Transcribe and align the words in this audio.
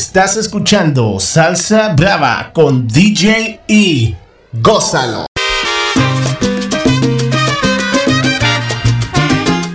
Estás 0.00 0.34
escuchando 0.38 1.20
Salsa 1.20 1.92
Brava 1.92 2.52
con 2.54 2.88
DJ 2.88 3.60
E. 3.68 4.16
Gózalo. 4.50 5.26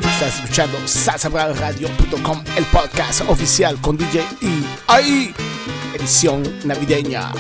Estás 0.01 0.35
escuchando 0.37 0.79
salsabravoradio.com, 0.87 2.43
el 2.57 2.65
podcast 2.65 3.21
oficial 3.29 3.79
con 3.81 3.97
DJ 3.97 4.21
E. 4.41 4.63
Ahí, 4.87 5.31
edición 5.93 6.41
navideña. 6.63 7.31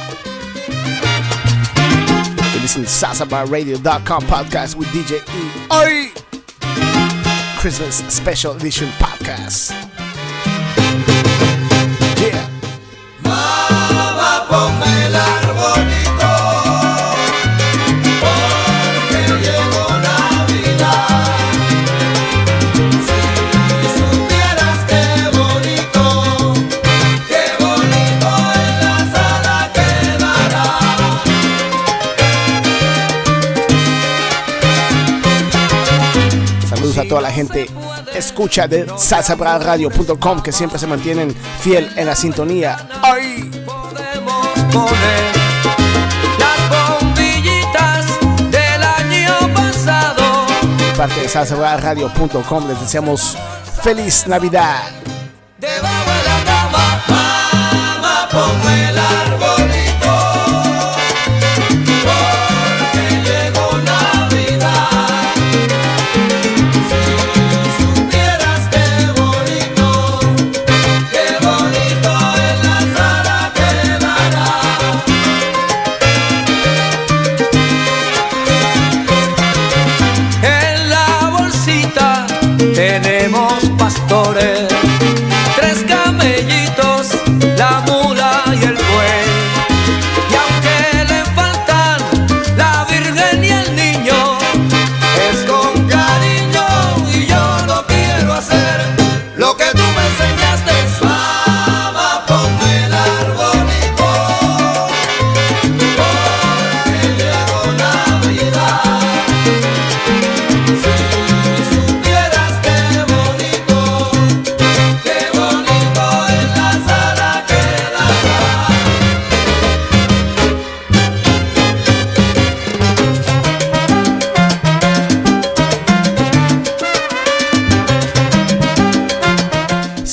You 2.53 2.59
listen 2.61 2.85
salsabravoradio.com 2.85 4.27
podcast 4.27 4.77
with 4.77 4.87
DJ 4.93 5.17
E. 5.17 5.21
Ahí. 5.71 6.13
Christmas 7.59 8.03
Special 8.09 8.55
Edition 8.57 8.91
Podcast. 8.99 9.73
A 37.05 37.07
toda 37.07 37.21
la 37.21 37.31
gente 37.31 37.69
escucha 38.15 38.67
de 38.67 38.85
salsabravoradio.com 38.97 40.41
que 40.41 40.51
siempre 40.51 40.79
se 40.79 40.87
mantienen 40.87 41.35
fiel 41.59 41.89
en 41.95 42.05
la 42.07 42.15
sintonía. 42.15 42.87
¡Ay! 43.01 43.49
Podemos 43.65 44.47
poner 44.71 45.31
las 46.39 46.99
bombillitas 46.99 48.05
del 48.51 48.83
año 48.83 49.53
pasado. 49.53 50.45
De 50.77 50.97
parte 50.97 51.21
de 51.21 51.29
salsabravoradio.com 51.29 52.67
les 52.67 52.79
deseamos 52.79 53.37
feliz 53.81 54.27
Navidad. 54.27 54.91
Debajo 55.57 56.11
de 56.11 56.23
la 56.23 56.43
cama, 56.45 57.03
mamá, 57.07 58.29
ponme 58.31 58.89
el 58.89 58.97
arbolito. 58.97 59.54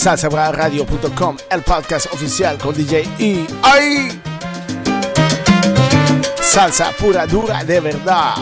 salsabravoradio.com, 0.03 1.37
el 1.49 1.63
podcast 1.63 2.13
oficial 2.13 2.59
con 2.59 2.75
DJ 2.75 3.09
E. 3.21 3.47
¡Ay! 3.63 4.21
Salsa 6.41 6.91
pura, 6.99 7.25
dura, 7.25 7.63
de 7.63 7.79
verdad. 7.79 8.35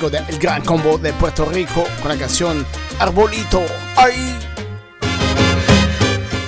Clásico 0.00 0.10
del 0.10 0.38
gran 0.38 0.62
combo 0.64 0.96
de 0.98 1.12
Puerto 1.12 1.44
Rico 1.44 1.84
con 2.00 2.10
la 2.10 2.16
canción 2.16 2.64
Arbolito. 2.98 3.62
¡Ay! 3.96 4.38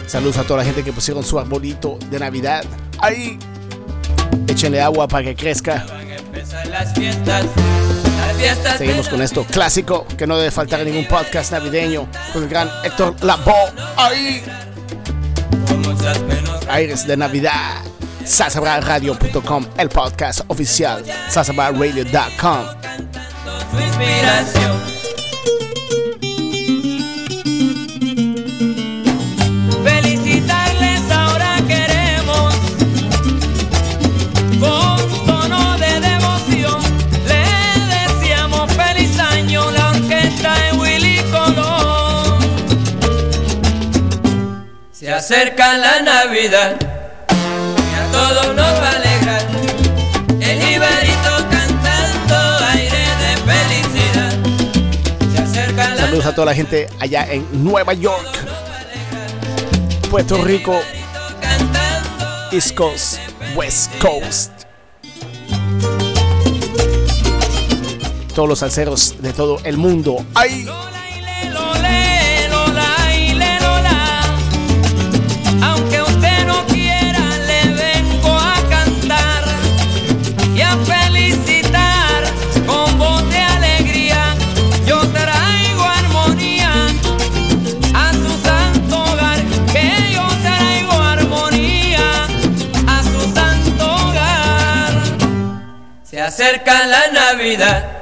Saludos 0.06 0.38
a 0.38 0.44
toda 0.44 0.58
la 0.60 0.64
gente 0.64 0.82
que 0.82 0.92
pusieron 0.92 1.22
su 1.24 1.38
arbolito 1.38 1.98
de 2.10 2.18
Navidad. 2.18 2.64
¡Ay! 2.98 3.38
Échenle 4.46 4.80
agua 4.80 5.06
para 5.08 5.24
que 5.24 5.36
crezca. 5.36 5.84
Seguimos 8.78 9.08
con 9.08 9.22
esto 9.22 9.44
clásico 9.44 10.06
que 10.16 10.26
no 10.26 10.36
debe 10.36 10.50
faltar 10.50 10.80
en 10.80 10.86
ningún 10.86 11.06
podcast 11.06 11.52
navideño 11.52 12.08
con 12.32 12.42
el 12.42 12.48
gran 12.48 12.70
Héctor 12.84 13.16
Lavoe. 13.22 13.72
¡Ay! 13.96 14.42
Aires 16.68 17.06
de 17.06 17.16
Navidad. 17.16 17.82
salsabravoradio.com, 18.24 19.66
el 19.78 19.88
podcast 19.88 20.40
oficial. 20.48 21.04
salsabravoradio.com. 21.28 22.81
su 23.72 23.80
inspiración. 23.80 24.80
Felicitarles 29.84 31.10
ahora 31.10 31.56
queremos 31.66 32.54
con 34.60 35.26
tono 35.26 35.78
de 35.78 36.00
devoción. 36.00 36.80
Le 37.26 37.44
deseamos 37.94 38.70
feliz 38.72 39.18
año 39.18 39.70
la 39.70 39.88
orquesta 39.88 40.54
de 40.54 40.72
Willy 40.78 41.18
Colón. 41.30 42.38
Se 44.92 45.10
acerca 45.10 45.78
la 45.78 46.02
Navidad 46.02 47.01
A 56.24 56.32
toda 56.32 56.46
la 56.46 56.54
gente 56.54 56.88
allá 57.00 57.26
en 57.32 57.64
Nueva 57.64 57.94
York, 57.94 58.46
Puerto 60.08 60.42
Rico, 60.44 60.72
East 62.52 62.76
Coast, 62.76 63.18
West 63.56 63.90
Coast. 64.00 64.52
Todos 68.34 68.48
los 68.48 68.60
salseros 68.60 69.20
de 69.20 69.32
todo 69.32 69.58
el 69.64 69.76
mundo. 69.76 70.24
¡Ay! 70.34 70.64
acerca 96.32 96.86
la 96.86 97.08
Navidad. 97.08 98.01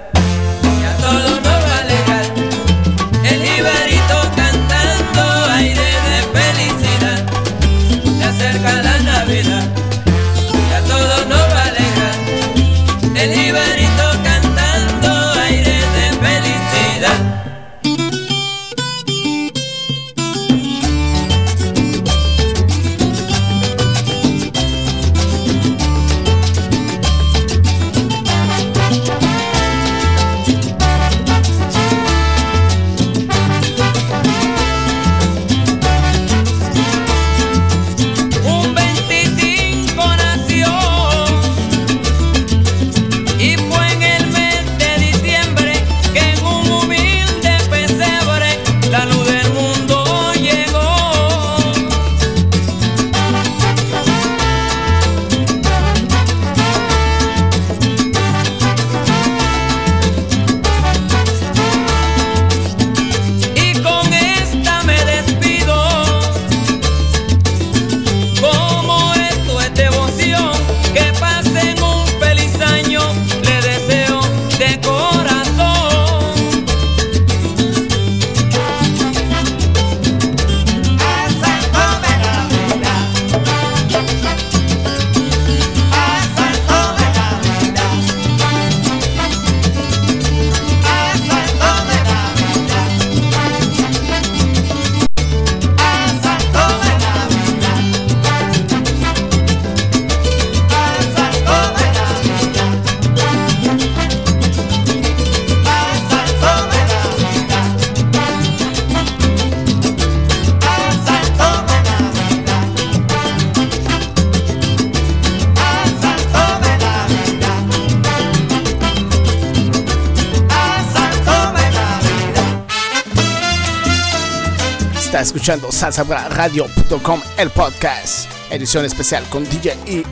escuchando 125.40 125.72
salsabradio.com, 125.72 127.20
el 127.38 127.48
podcast, 127.50 128.30
edición 128.50 128.84
especial 128.84 129.24
con 129.30 129.42
DJ 129.48 129.74
y 129.86 130.02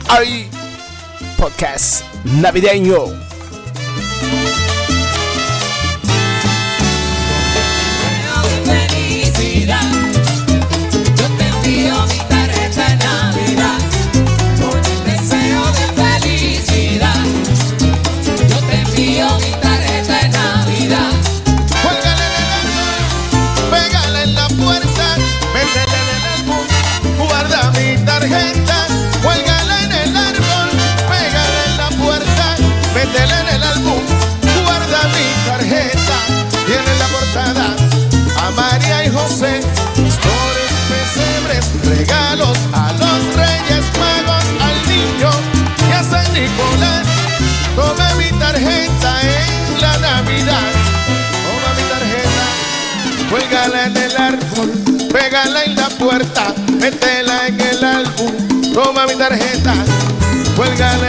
Podcast 1.37 2.03
navideño. 2.23 3.28
mi 59.07 59.15
tarjeta, 59.15 59.73
cuélgale. 60.55 61.08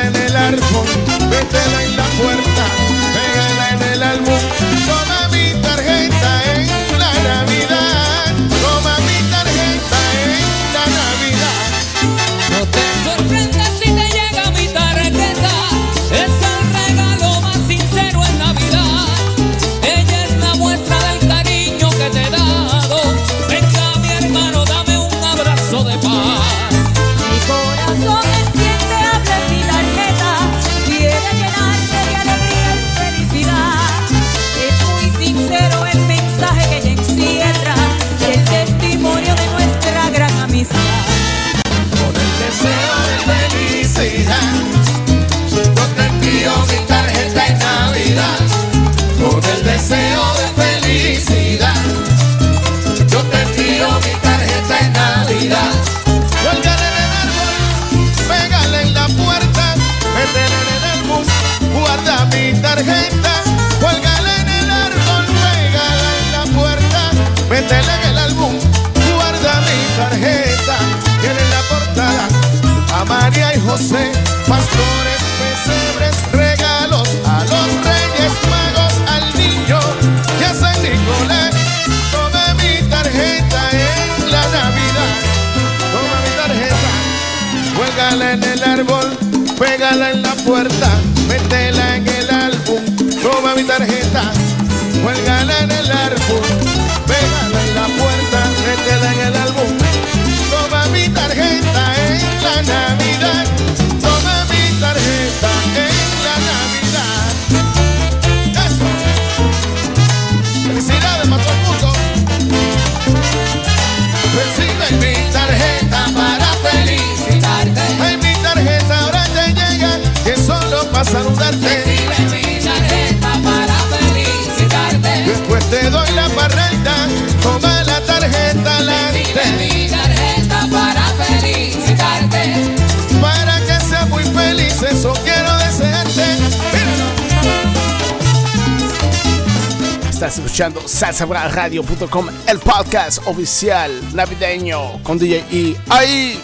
Escuchando 140.50 140.82
salsabraradio.com, 140.84 142.26
el 142.48 142.58
podcast 142.58 143.24
oficial 143.28 143.92
navideño 144.16 145.00
con 145.04 145.16
DJ 145.16 145.44
E. 145.48 145.76
Ahí. 145.88 146.40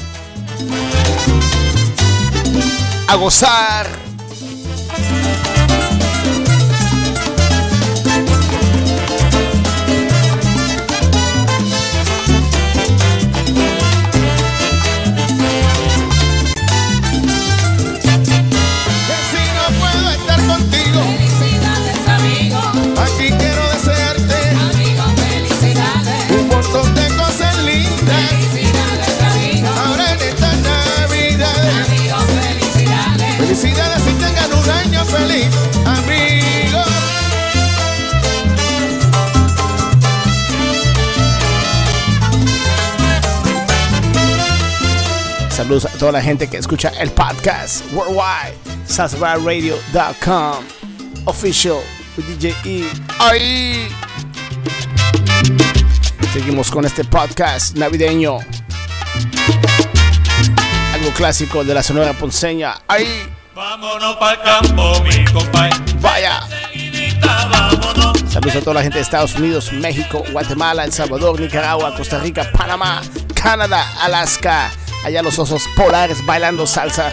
A 3.08 3.16
gozar. 3.16 4.05
Saludos 45.56 45.86
a 45.86 45.88
toda 45.98 46.12
la 46.12 46.20
gente 46.20 46.50
que 46.50 46.58
escucha 46.58 46.92
el 47.00 47.10
podcast 47.12 47.82
worldwide. 47.94 48.54
salsabraradio.com 48.84 50.62
Official 51.24 51.78
DJ 52.18 52.54
E. 52.66 52.84
Ahí. 53.18 53.88
Seguimos 56.34 56.70
con 56.70 56.84
este 56.84 57.04
podcast 57.04 57.74
navideño. 57.74 58.36
Algo 60.92 61.10
clásico 61.14 61.64
de 61.64 61.72
la 61.72 61.82
Sonora 61.82 62.12
Ponceña. 62.12 62.74
Ahí. 62.86 63.26
Vámonos 63.54 64.16
para 64.16 64.32
el 64.32 64.42
campo, 64.42 65.02
mi 65.04 65.24
compay. 65.32 65.70
Vaya. 66.02 66.40
Saludos 68.28 68.56
a 68.56 68.60
toda 68.60 68.74
la 68.74 68.82
gente 68.82 68.98
de 68.98 69.02
Estados 69.04 69.34
Unidos, 69.36 69.72
México, 69.72 70.22
Guatemala, 70.32 70.84
El 70.84 70.92
Salvador, 70.92 71.40
Nicaragua, 71.40 71.96
Costa 71.96 72.18
Rica, 72.18 72.46
Panamá, 72.52 73.00
Canadá, 73.34 73.90
Alaska. 74.02 74.70
Allá 75.06 75.22
los 75.22 75.38
osos 75.38 75.62
polares 75.76 76.18
bailando 76.26 76.66
salsa. 76.66 77.12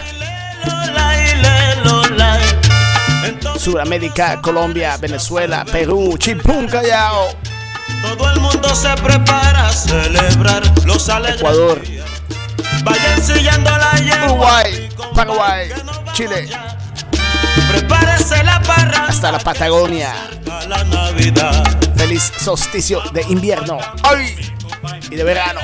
Sudamérica, 3.56 4.40
Colombia, 4.40 4.96
Venezuela, 4.96 5.64
Perú, 5.64 6.16
Chipún, 6.18 6.66
Callao, 6.66 7.28
todo 8.02 8.30
el 8.32 8.40
mundo 8.40 8.74
se 8.74 8.92
prepara 8.96 9.68
a 9.68 9.72
celebrar 9.72 10.64
los 10.84 11.08
alegres 11.08 11.38
Ecuador. 11.38 11.82
Vayan 12.82 13.22
sillando 13.22 13.70
la 13.70 13.92
yegua, 14.00 14.26
Uruguay, 14.26 14.88
Paraguay, 15.14 15.68
Chile. 16.14 16.50
Prepárese 17.70 18.42
la 18.42 18.60
parra 18.60 19.06
hasta 19.06 19.30
la 19.30 19.38
Patagonia. 19.38 20.12
la 20.68 20.82
Navidad. 20.82 21.62
Feliz 21.94 22.32
solsticio 22.40 23.00
de 23.12 23.22
invierno. 23.28 23.78
¡Ay! 24.02 24.34
Y 25.12 25.14
de 25.14 25.22
verano. 25.22 25.60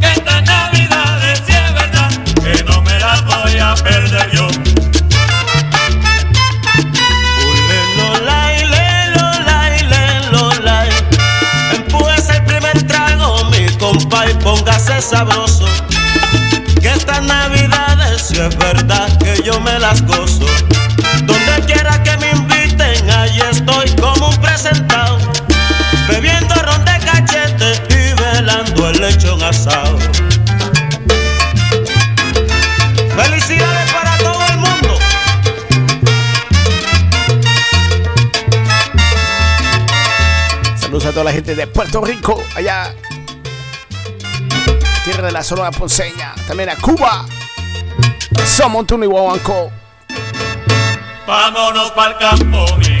Que 0.00 0.06
esta 0.12 0.40
Navidad 0.42 1.30
es 1.30 1.38
si 1.46 1.52
es 1.52 1.74
verdad, 1.74 2.10
que 2.42 2.64
no 2.64 2.82
me 2.82 2.98
la 2.98 3.20
voy 3.22 3.58
a 3.58 3.74
perder 3.74 4.30
yo. 4.32 4.46
Ule, 7.48 7.80
lolai, 7.96 8.66
le, 8.66 8.86
lolai, 9.16 9.82
le, 9.84 10.30
lolai. 10.32 10.88
Empújese 11.76 12.36
el 12.36 12.44
primer 12.44 12.82
trago, 12.86 13.44
mi 13.50 13.66
compa, 13.78 14.28
y 14.28 14.34
póngase 14.34 15.00
sabroso. 15.00 15.66
Que 16.80 16.88
estas 16.92 17.22
navidades, 17.22 18.22
si 18.22 18.38
es 18.40 18.56
verdad 18.58 19.08
que 19.18 19.40
yo 19.44 19.60
me 19.60 19.78
las 19.78 20.02
gozo. 20.02 20.46
Donde 21.24 21.64
quiera 21.66 22.02
que 22.02 22.13
lechón 29.06 29.42
asado. 29.42 29.98
Felicidades 33.16 33.92
para 33.92 34.16
todo 34.16 34.46
el 34.46 34.56
mundo. 34.56 34.98
Saludos 40.76 41.04
a 41.04 41.10
toda 41.10 41.24
la 41.24 41.32
gente 41.32 41.54
de 41.54 41.66
Puerto 41.66 42.02
Rico, 42.02 42.42
allá. 42.56 42.94
Tierra 45.04 45.26
de 45.26 45.32
la 45.32 45.42
Sonora 45.42 45.70
Ponceña. 45.70 46.34
También 46.46 46.70
a 46.70 46.76
Cuba. 46.76 47.26
Somontuno 48.46 49.04
y 49.04 49.08
Guaguancó. 49.08 49.70
Vámonos 51.26 51.90
pa'l 51.90 52.16
campo, 52.18 52.64
mi 52.78 52.98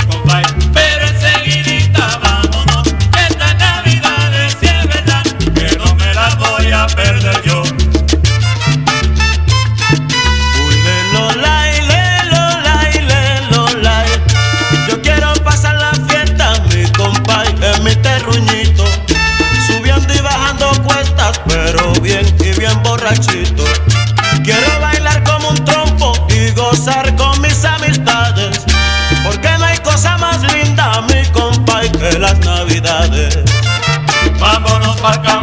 perder 6.88 7.42
yo. 7.44 7.62
Ule, 10.66 10.96
lolai, 11.12 11.72
le, 11.90 12.04
lolai, 12.30 12.92
le, 13.08 13.22
lolai. 13.50 14.08
Yo 14.88 15.00
quiero 15.02 15.32
pasar 15.44 15.74
la 15.76 15.92
fiesta, 16.08 16.54
mi 16.70 16.84
compay, 16.92 17.48
en 17.62 17.84
mi 17.84 17.94
terruñito. 17.96 18.84
Subiendo 19.66 20.12
y 20.14 20.20
bajando 20.20 20.72
cuestas, 20.82 21.40
pero 21.46 21.92
bien 22.00 22.26
y 22.40 22.52
bien 22.58 22.82
borrachito. 22.82 23.64
Quiero 24.42 24.80
bailar 24.80 25.22
como 25.24 25.48
un 25.50 25.64
trompo 25.64 26.12
y 26.28 26.50
gozar 26.50 27.14
con 27.16 27.40
mis 27.40 27.64
amistades. 27.64 28.64
Porque 29.24 29.48
no 29.58 29.64
hay 29.64 29.78
cosa 29.78 30.18
más 30.18 30.42
linda, 30.52 31.00
mi 31.02 31.24
compay, 31.32 31.90
que 31.92 32.18
las 32.18 32.38
navidades. 32.40 33.38
Vámonos 34.38 34.96
pa'l 35.00 35.22
campo, 35.22 35.33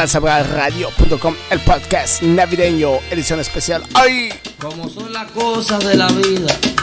salsabraradio.com, 0.00 1.34
el 1.50 1.60
podcast 1.60 2.22
navideño, 2.22 3.00
edición 3.10 3.38
especial. 3.38 3.82
¡Ay! 3.92 4.30
Como 4.58 4.88
son 4.88 5.12
las 5.12 5.30
cosas 5.32 5.84
de 5.84 5.94
la 5.94 6.06
vida. 6.06 6.79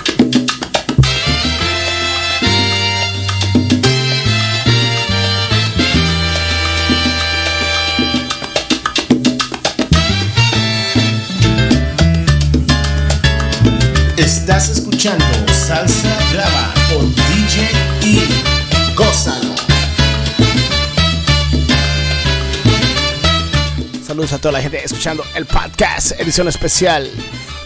a 24.38 24.40
toda 24.40 24.52
la 24.52 24.62
gente 24.62 24.84
escuchando 24.84 25.24
el 25.36 25.46
podcast, 25.48 26.12
edición 26.20 26.48
especial. 26.48 27.10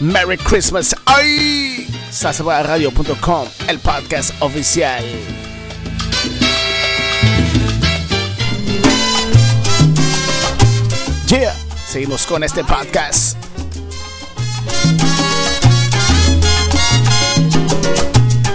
Merry 0.00 0.38
Christmas. 0.38 0.96
¡Ay! 1.04 1.86
radio.com 2.62 3.48
el 3.68 3.78
podcast 3.78 4.32
oficial. 4.40 5.04
Yeah, 11.26 11.54
seguimos 11.86 12.26
con 12.26 12.42
este 12.42 12.64
podcast. 12.64 13.36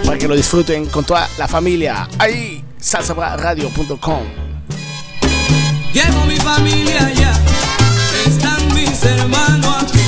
Para 0.05 0.17
que 0.17 0.27
lo 0.27 0.35
disfruten 0.35 0.87
con 0.87 1.05
toda 1.05 1.29
la 1.37 1.47
familia. 1.47 2.07
Ahí, 2.17 2.63
salsabradio.com. 2.79 4.23
Llevo 5.93 6.25
mi 6.25 6.37
familia 6.37 7.11
ya 7.13 7.46
hermano 9.07 9.75
aquí 9.79 10.05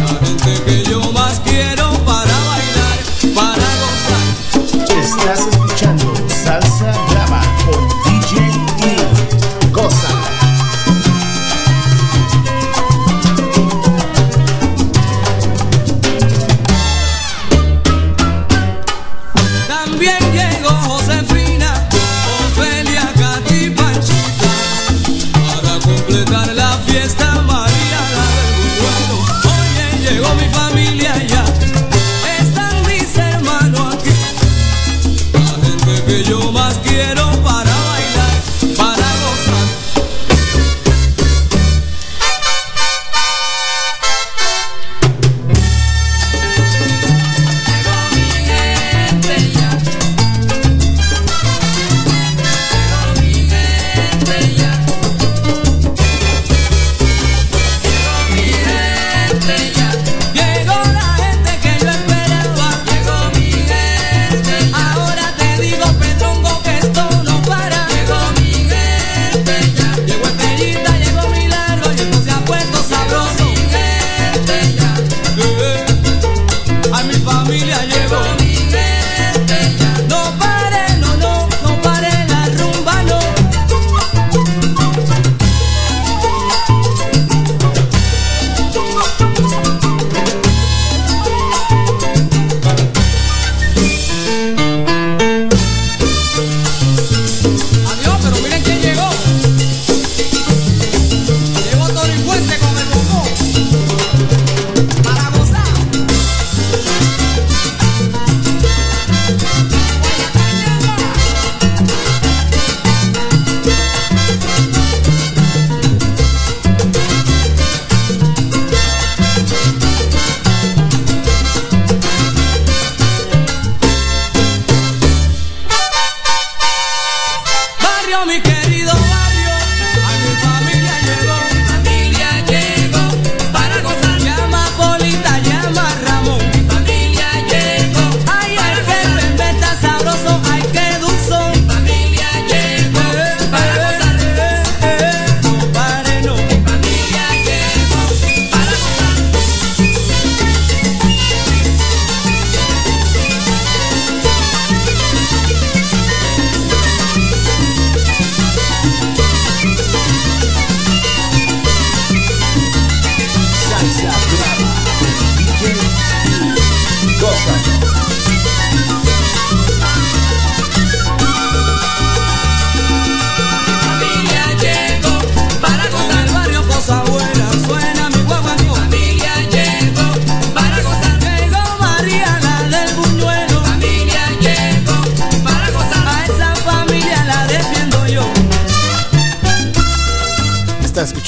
la 0.00 0.26
gente 0.26 0.62
que 0.64 0.82
yo 0.90 1.00
más 1.12 1.40
quiero 1.40 1.90
para 2.04 2.36
bailar 2.50 2.98
para 3.34 3.68
gozar. 3.82 4.26
Estás 5.02 5.40
escuchando 5.46 6.14
salsa 6.28 6.92
clara 7.08 7.42
por 7.64 7.80
DJ 8.04 8.30
D 8.78 8.82
goza. 9.72 10.14
También 19.68 20.18
llegó 20.32 20.70
Josef 20.88 21.49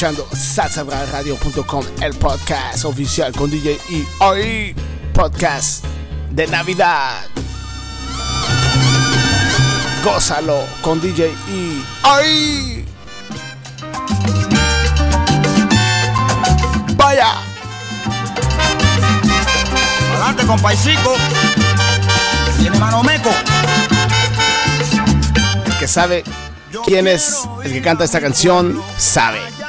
escuchando 0.02 0.26
el 2.00 2.14
podcast 2.16 2.84
oficial 2.84 3.32
con 3.32 3.48
DJ 3.48 3.78
y 3.88 4.04
hoy 4.18 4.74
podcast 5.12 5.84
de 6.32 6.44
Navidad. 6.48 7.22
Gózalo 10.02 10.64
con 10.80 11.00
DJ 11.00 11.32
y 11.48 11.84
hoy. 12.04 12.84
Vaya. 16.96 17.34
Adelante, 20.10 20.46
compaisico. 20.46 21.14
Tiene 22.58 22.76
mano 22.80 23.04
meco. 23.04 23.30
El 25.64 25.78
que 25.78 25.86
sabe 25.86 26.24
quién 26.84 27.06
es 27.06 27.48
el 27.62 27.72
que 27.72 27.80
canta 27.82 28.02
esta 28.02 28.20
canción, 28.20 28.82
sabe. 28.98 29.61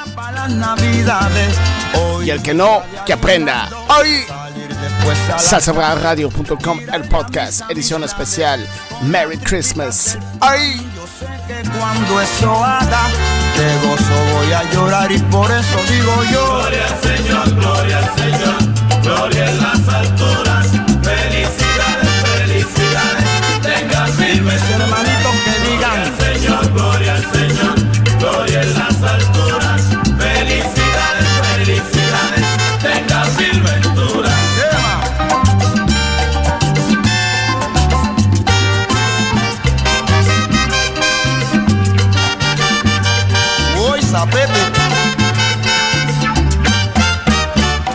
Las 0.44 0.52
navidades. 0.52 1.56
Hoy 1.94 2.28
Y 2.28 2.30
el 2.30 2.42
que 2.42 2.54
no, 2.54 2.84
que 3.06 3.14
aprenda. 3.14 3.70
¡Ay! 3.88 4.26
salir 4.28 4.68
después 4.68 5.18
a 5.30 5.32
la 5.32 5.40
salsabravadradio.com, 5.40 6.80
el 6.92 7.04
podcast, 7.08 7.62
edición 7.72 8.04
especial. 8.04 8.68
Merry 9.04 9.38
Christmas. 9.38 10.18
¡Ay! 10.42 10.86
Yo 10.96 11.06
sé 11.08 11.28
que 11.48 11.70
cuando 11.70 12.20
eso 12.20 12.62
haga, 12.62 13.08
de 13.56 13.88
gozo 13.88 14.36
voy 14.36 14.52
a 14.52 14.70
llorar 14.74 15.12
y 15.14 15.20
por 15.20 15.50
eso 15.50 15.80
digo 15.90 16.14
yo. 16.30 16.46
Gloria 16.46 16.88
al 16.88 17.02
Señor, 17.02 17.56
gloria 17.56 17.98
al 18.00 18.16
Señor, 18.18 19.02
gloria 19.02 19.50
en 19.50 19.62
las 19.62 19.88
alturas. 19.88 20.68
Felicidades, 21.04 22.10
felicidades, 22.36 23.62
tengan 23.62 24.12
firmes 24.12 24.62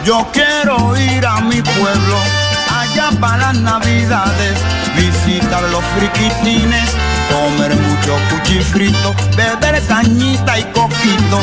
Yo 0.09 0.27
quiero 0.33 0.97
ir 0.97 1.27
a 1.27 1.38
mi 1.42 1.61
pueblo, 1.61 2.16
allá 2.75 3.11
para 3.21 3.53
las 3.53 3.57
navidades, 3.57 4.59
visitar 4.97 5.62
los 5.64 5.85
friquitines, 5.85 6.88
comer 7.29 7.77
mucho 7.77 8.16
cuchifrito, 8.31 9.14
beber 9.37 9.87
cañita 9.87 10.59
y 10.59 10.62
coquito 10.73 11.38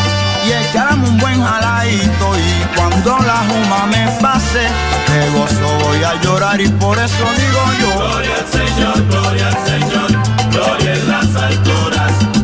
y 0.47 0.53
echarme 0.53 1.07
un 1.09 1.19
buen 1.19 1.43
jaladito 1.43 2.39
y 2.39 2.75
cuando 2.75 3.19
la 3.19 3.43
juma 3.47 3.85
me 3.85 4.07
pase, 4.19 4.61
de 4.61 5.29
gozo 5.37 5.85
voy 5.85 6.03
a 6.03 6.19
llorar 6.23 6.59
y 6.59 6.67
por 6.67 6.97
eso 6.97 7.23
digo 7.37 7.61
yo. 7.81 7.99
Gloria 7.99 8.31
al 8.33 8.47
Señor, 8.51 9.07
gloria 9.07 9.47
al 9.47 9.67
Señor, 9.67 10.51
gloria 10.51 10.93
en 10.95 11.07
las 11.11 11.35
alturas. 11.35 12.34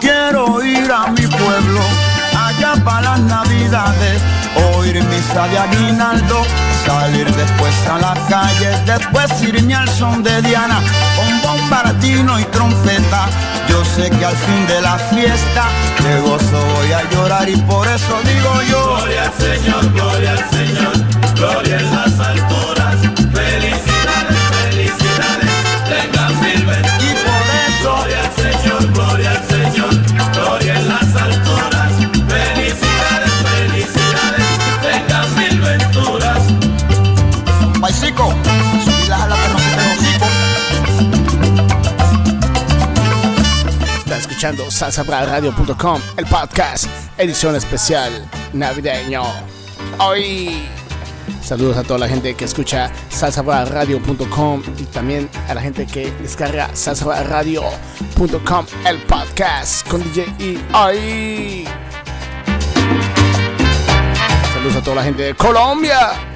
Quiero 0.00 0.62
ir 0.62 0.90
a 0.90 1.08
mi 1.08 1.26
pueblo, 1.26 1.80
allá 2.36 2.74
para 2.84 3.02
las 3.02 3.20
navidades, 3.20 4.19
misa 5.30 5.48
de 5.48 5.58
aguinaldo, 5.58 6.42
salir 6.86 7.26
después 7.34 7.74
a 7.88 7.98
la 7.98 8.14
calle, 8.28 8.70
después 8.84 9.42
irme 9.42 9.74
al 9.74 9.88
son 9.88 10.22
de 10.22 10.42
Diana, 10.42 10.80
con 11.16 11.42
bombardino 11.42 12.38
y 12.38 12.44
trompeta. 12.44 13.28
Yo 13.68 13.84
sé 13.84 14.10
que 14.10 14.24
al 14.24 14.36
fin 14.36 14.66
de 14.66 14.80
la 14.82 14.98
fiesta, 14.98 15.64
de 16.02 16.20
gozo 16.20 16.66
voy 16.74 16.92
a 16.92 17.08
llorar 17.10 17.48
y 17.48 17.56
por 17.56 17.86
eso 17.86 18.18
digo 18.24 18.62
yo. 18.70 18.96
Gloria 18.96 19.24
al 19.24 19.32
Señor, 19.34 19.92
gloria 19.92 20.32
al 20.32 20.50
Señor, 20.50 20.92
gloria 21.34 21.78
en 21.78 21.94
las 21.94 22.20
alturas. 22.20 22.96
Felicidades, 23.32 24.38
felicidades, 24.62 25.50
tengan 25.88 26.40
mil 26.40 26.66
venturas. 26.66 27.02
Y 27.02 27.12
por 27.24 27.44
eso 27.68 28.19
escuchando 44.40 44.64
el 46.16 46.24
podcast, 46.24 46.86
edición 47.18 47.56
especial 47.56 48.26
navideño. 48.54 49.22
Hoy. 49.98 50.66
Saludos 51.42 51.76
a 51.76 51.82
toda 51.82 51.98
la 51.98 52.08
gente 52.08 52.34
que 52.34 52.46
escucha 52.46 52.90
salsabravadradio.com 53.10 54.62
y 54.78 54.84
también 54.84 55.28
a 55.46 55.52
la 55.52 55.60
gente 55.60 55.86
que 55.86 56.10
descarga 56.22 56.70
salsabravadradio.com, 56.72 58.66
el 58.86 58.98
podcast 59.02 59.86
con 59.86 60.02
DJ 60.04 60.24
E. 60.38 60.58
Ay. 60.72 61.68
Saludos 64.54 64.76
a 64.76 64.82
toda 64.82 64.96
la 64.96 65.02
gente 65.04 65.22
de 65.22 65.34
Colombia. 65.34 66.29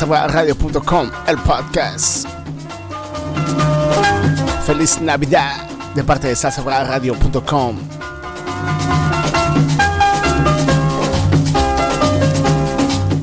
salsabradio.com, 0.00 1.10
el 1.26 1.36
podcast. 1.40 2.26
Feliz 4.64 4.98
Navidad 4.98 5.68
de 5.94 6.02
parte 6.02 6.28
de 6.28 6.36
salsabradio.com. 6.36 7.76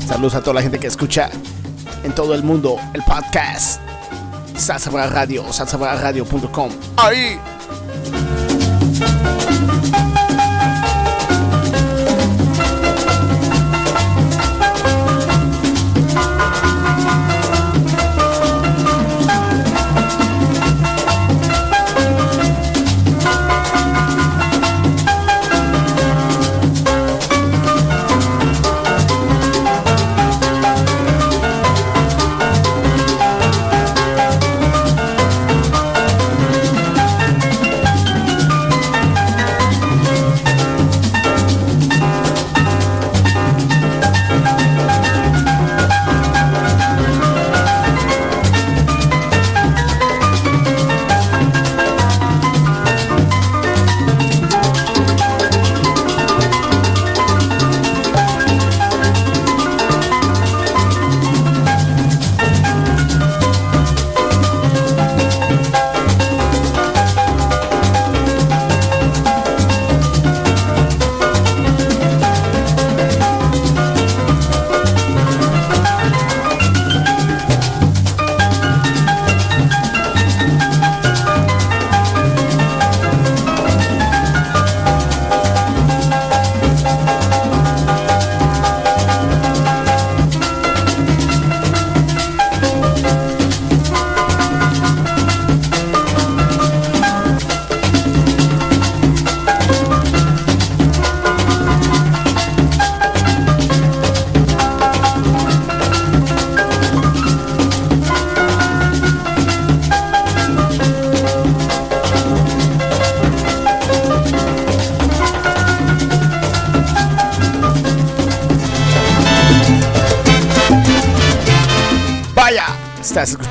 Saludos 0.08 0.36
a 0.36 0.42
toda 0.42 0.54
la 0.54 0.62
gente 0.62 0.78
que 0.78 0.86
escucha 0.86 1.32
en 2.04 2.14
todo 2.14 2.36
el 2.36 2.44
mundo 2.44 2.78
el 2.94 3.02
podcast. 3.02 3.82
Salsa 4.56 4.92
Radio, 4.92 5.52
salsabradio.com. 5.52 6.70
Ahí. 6.98 7.40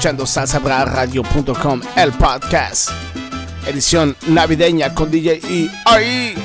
Escuchando 0.07 0.25
salsabraradio.com, 0.25 1.81
el 1.97 2.13
podcast. 2.13 2.91
Edición 3.67 4.17
navideña 4.29 4.95
con 4.95 5.11
DJ 5.11 5.41
y 5.49 5.69
ahí. 5.85 6.37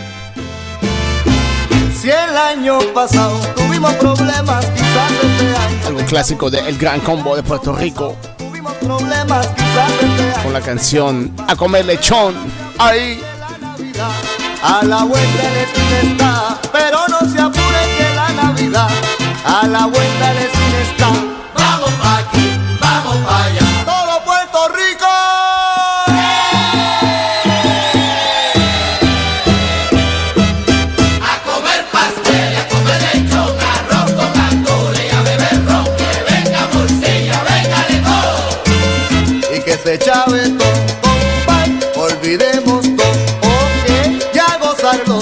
Si 2.02 2.10
el 2.10 2.36
año 2.36 2.80
pasado 2.91 3.38
tuvimos 3.56 3.93
problemas, 3.95 4.65
quizás 4.65 5.12
este 5.12 5.45
año 5.45 5.88
Algo 5.88 6.00
clásico 6.08 6.50
de 6.50 6.67
El 6.67 6.80
Gran 6.80 7.02
Combo 7.02 7.36
de 7.36 7.43
Puerto 7.43 7.76
Rico. 7.76 8.17
tuvimos 8.36 8.74
problemas, 8.78 9.45
quizás 9.50 9.91
este 10.02 10.24
año 10.24 10.43
Con 10.43 10.54
la 10.54 10.62
canción 10.62 11.32
A 11.47 11.56
Comer 11.56 11.86
Lechón. 11.86 12.34
Ahí. 12.80 13.21
a 14.63 14.84
la 14.84 15.04
vuelta 15.04 15.43
de 15.52 15.63
esquina 15.65 16.00
está, 16.02 16.60
pero 16.71 17.08
no 17.10 17.19
se 17.32 17.39
apure 17.39 17.80
que 17.95 18.15
la 18.15 18.30
Navidad 18.41 18.89
a 19.45 19.67
la 19.67 19.86
vuelta 19.86 20.34
de 20.34 20.45
esquina 20.45 20.82
está. 20.82 21.10
Vamos 21.54 21.91
pa 22.02 22.17
aquí, 22.17 22.40
chavetón, 40.03 40.57
compay, 41.01 41.79
olvidemos 41.95 42.81
todo, 42.95 43.25
porque 43.41 44.19
ya 44.33 44.57
gozar 44.59 44.99
los. 45.07 45.21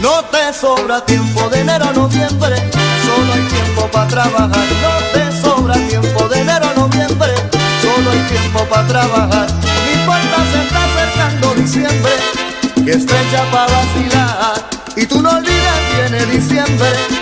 No 0.00 0.24
te 0.26 0.52
sobra 0.52 1.04
tiempo 1.04 1.48
de 1.48 1.60
enero 1.60 1.84
a 1.88 1.92
noviembre, 1.92 2.56
solo 3.04 3.32
hay 3.32 3.42
tiempo 3.48 3.88
para 3.90 4.08
trabajar. 4.08 4.75
Estrecha 12.96 13.44
para 13.50 13.66
vacilar. 13.66 14.70
Y 14.96 15.04
tú 15.04 15.20
no 15.20 15.28
olvidas 15.28 16.10
viene 16.10 16.24
diciembre. 16.32 17.15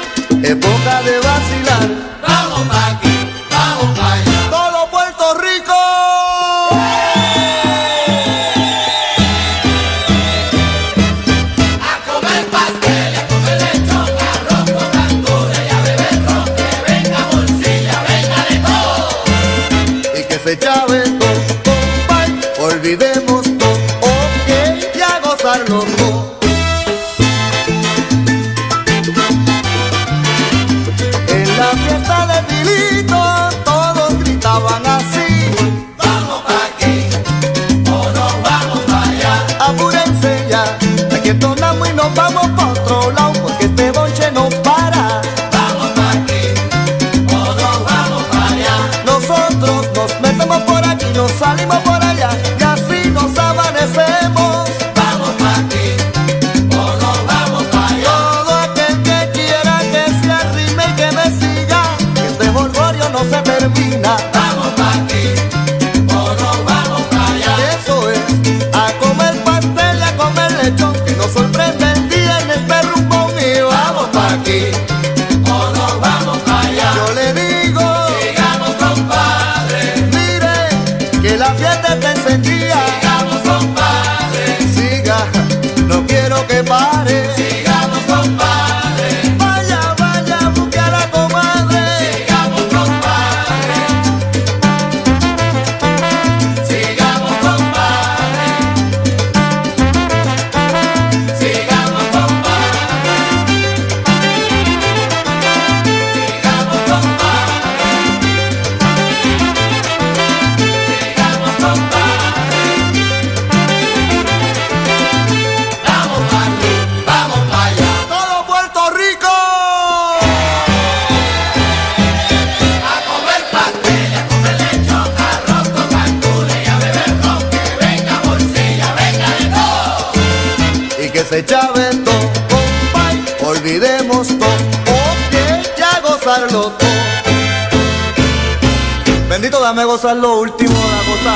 lo 140.13 140.41
último, 140.41 140.75
la 140.75 140.99
cosa 141.11 141.35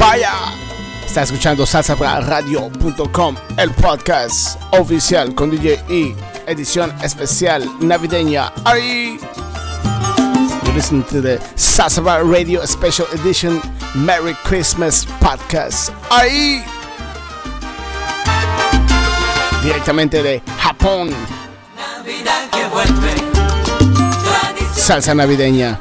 Vaya. 0.00 0.32
Está 1.06 1.22
escuchando 1.22 1.64
salsabradio.com, 1.64 3.36
el 3.56 3.70
podcast 3.70 4.60
oficial 4.72 5.32
con 5.36 5.50
DJ 5.50 5.80
E, 5.88 6.16
edición 6.48 6.92
especial 7.00 7.64
navideña. 7.80 8.52
Ari. 8.64 9.20
You 10.64 10.72
listen 10.74 11.04
to 11.04 11.22
the 11.22 11.38
Sasabra 11.54 12.24
Radio 12.24 12.66
Special 12.66 13.06
Edition 13.12 13.60
Merry 13.94 14.34
Christmas 14.42 15.06
Podcast. 15.20 15.92
Ari. 16.10 16.64
Directamente 19.62 20.24
de 20.24 20.42
Japón. 20.58 21.10
Que 22.50 22.66
vuelve. 22.66 23.14
Salsa 24.74 25.14
navideña. 25.14 25.78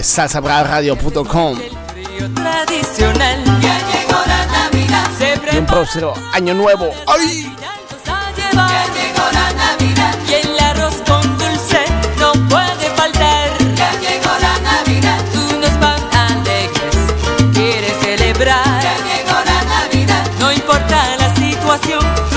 de 0.00 0.04
salsabravadio.com. 0.04 1.58
Tradicional, 2.34 3.44
ya 3.60 3.76
llegó 3.92 4.18
la 4.26 4.46
Navidad. 4.46 5.10
Se 5.18 5.54
y 5.54 5.58
un 5.58 5.66
próximo 5.66 6.14
año 6.32 6.54
nuevo. 6.54 6.88
¡Ay! 7.06 7.54
Ya 7.60 7.74
llegó 8.96 9.24
la 9.30 9.52
Navidad. 9.52 10.14
Y 10.26 10.32
el 10.32 10.58
arroz 10.58 10.94
con 11.06 11.22
dulce 11.36 11.80
no 12.18 12.32
puede 12.48 12.86
faltar. 12.96 13.50
Ya 13.76 13.92
llegó 14.00 14.32
la 14.40 14.54
Navidad. 14.70 15.20
Unos 15.54 15.70
pan 15.82 16.00
alegres 16.30 16.96
quieres 17.52 17.92
celebrar. 18.00 18.82
Ya 18.82 18.96
llegó 19.04 19.36
la 19.44 19.64
Navidad. 19.64 20.24
No 20.38 20.50
importa 20.50 21.16
la 21.18 21.34
situación. 21.34 22.29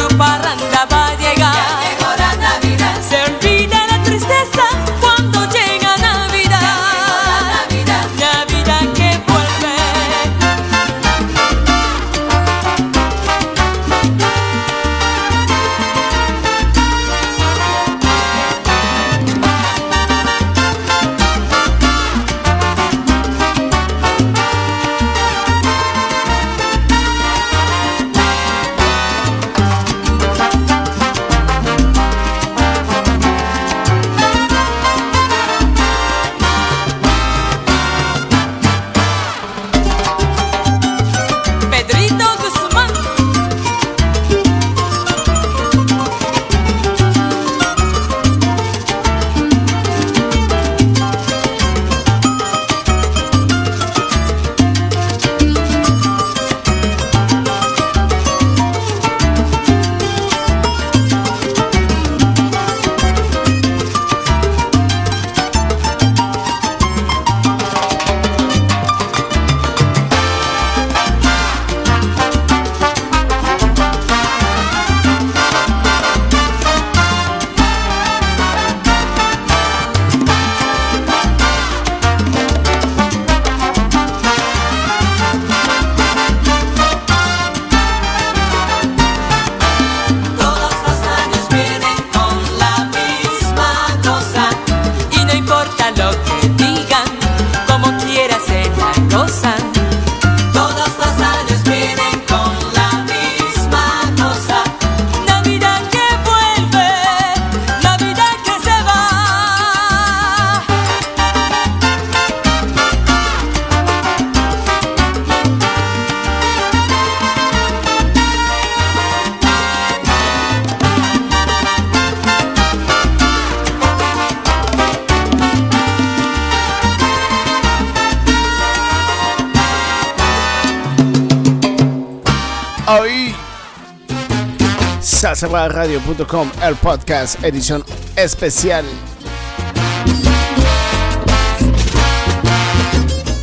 salsabradio.com, 135.53 136.49
el 136.63 136.75
podcast, 136.77 137.43
edición 137.43 137.85
especial. 138.15 138.83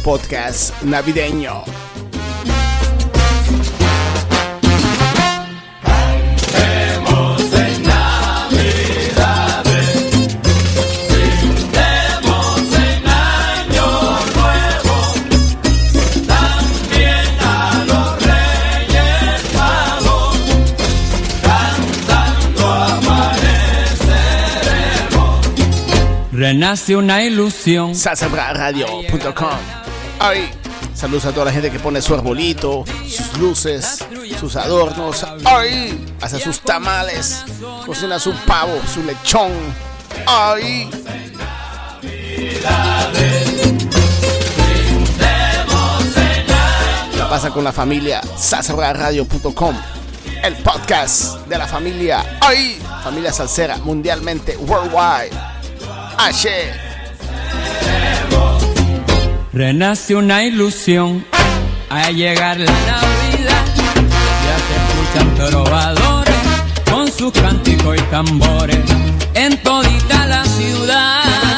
Podcast 0.02 0.82
navideño. 0.82 1.79
Renace 26.60 26.94
una 26.94 27.22
ilusión. 27.22 27.94
salsabradio.com. 27.94 29.48
Hoy 30.20 30.50
saludos 30.94 31.24
a 31.24 31.32
toda 31.32 31.46
la 31.46 31.52
gente 31.52 31.70
que 31.70 31.78
pone 31.78 32.02
su 32.02 32.12
arbolito, 32.12 32.84
sus 33.08 33.38
luces, 33.38 34.04
sus 34.38 34.56
adornos. 34.56 35.24
Hoy 35.50 36.06
hace 36.20 36.38
sus 36.38 36.60
tamales, 36.60 37.46
cocina 37.86 38.18
su 38.18 38.34
pavo, 38.44 38.78
su 38.92 39.02
lechón. 39.02 39.52
La 47.16 47.26
pasa 47.30 47.48
con 47.48 47.64
la 47.64 47.72
familia 47.72 48.20
salsabradio.com. 48.36 49.76
El 50.44 50.56
podcast 50.56 51.38
de 51.46 51.56
la 51.56 51.66
familia 51.66 52.38
hoy, 52.46 52.76
familia 53.02 53.32
salsera 53.32 53.78
mundialmente, 53.78 54.58
worldwide. 54.58 55.49
Renace 59.52 60.14
una 60.14 60.44
ilusión. 60.44 61.24
A 61.88 62.10
llegar 62.10 62.60
la 62.60 62.70
Navidad. 62.70 63.64
Ya 64.46 64.56
se 64.66 64.74
escuchan 64.84 65.50
trovadores 65.50 66.34
con 66.90 67.10
sus 67.10 67.32
cánticos 67.32 67.96
y 67.96 68.02
tambores 68.10 68.78
en 69.34 69.62
todita 69.62 70.26
la 70.26 70.44
ciudad. 70.44 71.49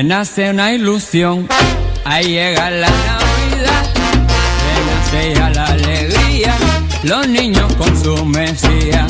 Renace 0.00 0.48
una 0.48 0.72
ilusión, 0.72 1.46
ahí 2.06 2.28
llega 2.28 2.70
la 2.70 2.88
Navidad, 2.88 3.84
renace 5.12 5.34
ya 5.34 5.50
la 5.50 5.66
alegría, 5.66 6.56
los 7.02 7.28
niños 7.28 7.70
con 7.74 8.02
su 8.02 8.24
mesía 8.24 9.06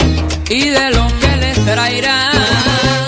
y 0.48 0.70
de 0.70 0.90
lo 0.90 1.06
que 1.20 1.36
les 1.36 1.64
traerán. 1.64 2.99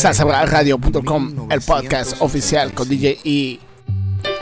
salsabraradio.com, 0.00 1.48
el 1.50 1.60
podcast 1.60 2.22
oficial 2.22 2.72
con 2.72 2.88
DJ 2.88 3.18
y 3.22 3.60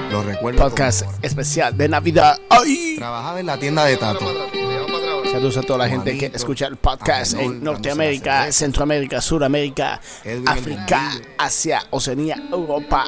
Lo 0.09 0.22
recuerdo. 0.22 0.62
podcast 0.62 1.04
especial 1.20 1.76
de 1.76 1.88
Navidad. 1.88 2.38
¡Ay! 2.48 2.94
Trabajaba 2.96 3.40
en 3.40 3.46
la 3.46 3.59
tienda 3.59 3.84
de 3.84 3.96
Tato. 3.96 4.24
Saludos 5.32 5.56
a 5.56 5.62
toda 5.62 5.80
la 5.80 5.88
gente 5.88 6.16
que 6.16 6.26
escucha 6.26 6.68
el 6.68 6.76
podcast 6.76 7.34
en 7.34 7.64
Norteamérica, 7.64 8.52
Centroamérica, 8.52 9.20
Suramérica, 9.20 10.00
África, 10.46 11.11
Asia, 11.36 11.82
Oceanía, 11.90 12.36
Europa, 12.52 13.06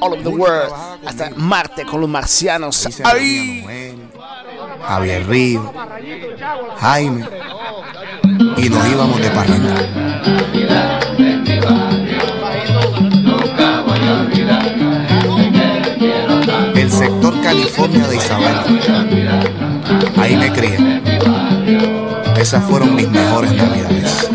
all 0.00 0.14
over 0.14 0.22
the 0.22 0.30
world, 0.30 0.72
hasta 1.06 1.28
Marte 1.36 1.84
con 1.84 2.00
los 2.00 2.08
marcianos. 2.08 2.88
¡Ay! 3.04 3.62
Javier 4.86 5.26
Río, 5.28 5.70
Jaime. 6.78 7.28
Y 8.56 8.68
nos 8.68 8.88
íbamos 8.88 9.20
de 9.20 9.30
parranda. 9.30 9.74
El 16.74 16.90
sector 16.90 17.40
California 17.42 18.06
de 18.08 18.16
Isabela. 18.16 18.64
Ahí 20.16 20.36
me 20.36 20.50
crié. 20.52 21.00
Esas 22.38 22.64
fueron 22.64 22.94
mis 22.94 23.08
mejores 23.08 23.52
navidades. 23.52 24.30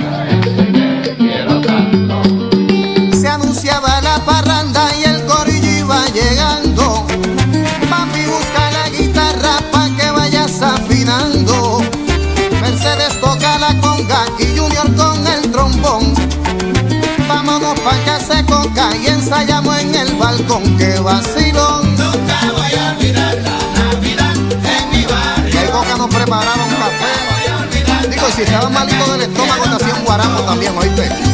Y 19.02 19.08
ensayamos 19.08 19.80
en 19.80 19.96
el 19.96 20.16
balcón. 20.16 20.78
Que 20.78 21.00
vacilón. 21.00 21.96
Nunca 21.96 22.40
voy 22.54 22.80
a 22.80 22.92
olvidar 22.92 23.36
la 23.36 23.94
Navidad 23.94 24.36
en 24.36 24.90
mi 24.92 25.06
barrio. 25.06 25.54
Y 25.54 25.58
ahí 25.58 25.68
coca 25.70 25.98
nos 25.98 26.08
preparaba 26.08 26.64
un 26.64 26.76
café. 26.76 28.10
Digo, 28.10 28.28
y 28.30 28.32
si 28.32 28.42
estaba 28.44 28.70
malito 28.70 29.12
del 29.12 29.22
estómago, 29.24 29.64
te 29.64 29.84
hacía 29.84 29.96
un 29.96 30.06
guarapo 30.06 30.42
también, 30.44 30.78
¿oíste? 30.78 31.25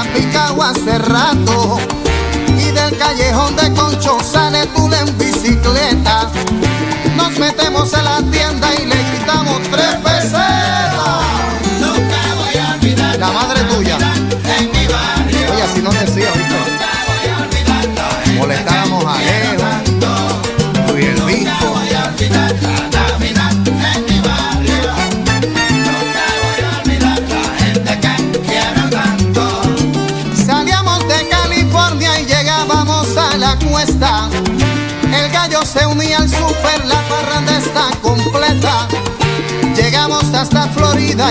Está 0.00 0.12
picado 0.12 0.62
hace 0.62 0.98
rato. 0.98 1.78
Y 2.58 2.70
del 2.72 2.96
callejón 2.98 3.56
de 3.56 3.72
Concho 3.72 4.18
sale 4.20 4.66
Tula 4.68 5.00
en 5.00 5.18
bicicleta. 5.18 6.30
Nos 7.16 7.38
metemos 7.38 7.92
en 7.92 8.04
la 8.04 8.22
tienda 8.30 8.74
y 8.76 8.86
le 8.86 8.96
gritamos 8.96 9.60
tres 9.70 9.94
pesetas. 9.96 10.19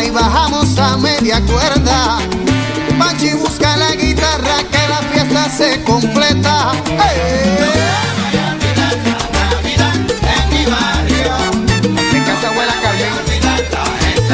Y 0.05 0.09
bajamos 0.11 0.77
a 0.77 0.97
media 0.97 1.41
cuerda. 1.41 2.19
Pachi 2.97 3.33
busca 3.33 3.75
la 3.75 3.91
guitarra 3.95 4.63
que 4.71 4.87
la 4.87 4.97
fiesta 5.11 5.49
se 5.49 5.83
completa. 5.83 6.71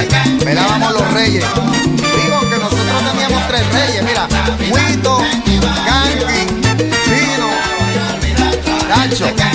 Carmen. 0.09 0.45
Velábamos 0.45 0.93
los 0.93 1.13
reyes. 1.13 1.43
Digo 1.43 2.39
que 2.41 2.57
nosotros 2.57 3.11
teníamos 3.11 3.47
tres 3.47 3.73
reyes, 3.73 4.03
mira, 4.03 4.27
Huito, 4.71 5.17
Gangi, 5.85 6.47
Chino, 7.05 7.49
Nacho. 8.87 9.54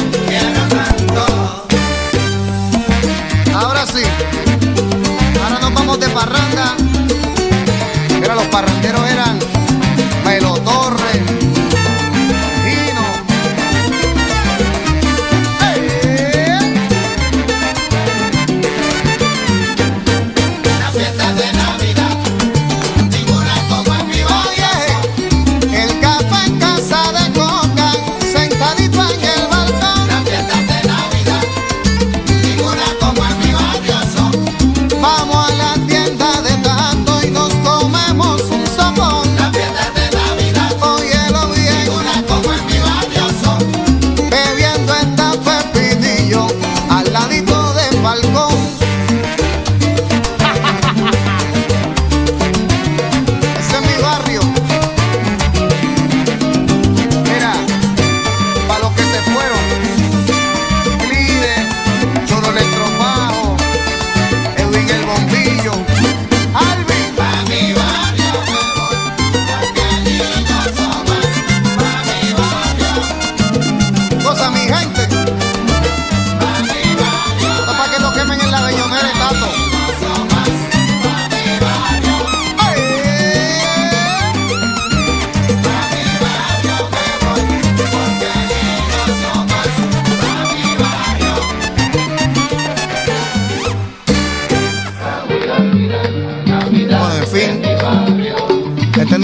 Mira, 8.50 9.09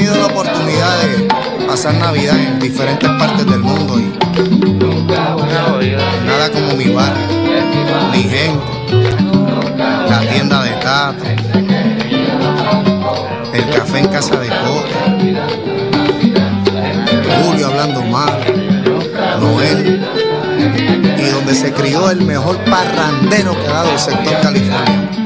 tenido 0.06 0.20
la 0.20 0.26
oportunidad 0.26 1.02
de 1.02 1.66
pasar 1.66 1.94
Navidad 1.94 2.38
en 2.38 2.60
diferentes 2.60 3.08
partes 3.08 3.46
del 3.46 3.60
mundo 3.60 3.98
y 3.98 4.12
nada 6.24 6.50
como 6.50 6.74
mi 6.74 6.88
barrio, 6.90 7.26
mi 8.12 8.22
gente, 8.22 8.64
la 10.08 10.20
tienda 10.20 10.62
de 10.62 10.70
Tato, 10.76 11.24
el 13.52 13.70
café 13.70 13.98
en 13.98 14.08
casa 14.08 14.36
de 14.36 14.48
Coca, 14.48 15.16
Julio 17.42 17.66
hablando 17.66 18.02
mal, 18.02 18.38
Noel, 19.40 20.06
y 21.18 21.30
donde 21.30 21.54
se 21.54 21.72
crió 21.72 22.10
el 22.10 22.22
mejor 22.22 22.58
parrandero 22.64 23.60
que 23.60 23.68
ha 23.68 23.72
dado 23.72 23.90
el 23.90 23.98
sector 23.98 24.40
California. 24.40 25.25